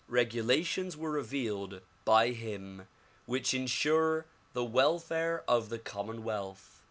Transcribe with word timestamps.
Regulations 0.09 0.97
were 0.97 1.11
revealed 1.11 1.79
by 2.05 2.29
him 2.31 2.87
which 3.27 3.53
insure 3.53 4.25
the 4.53 4.65
welfare 4.65 5.43
of 5.47 5.69
the 5.69 5.77
commonwealth. 5.77 6.79